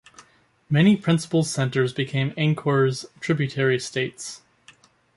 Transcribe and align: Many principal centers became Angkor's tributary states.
Many 0.67 0.97
principal 0.97 1.43
centers 1.43 1.93
became 1.93 2.31
Angkor's 2.31 3.05
tributary 3.19 3.77
states. 3.79 4.41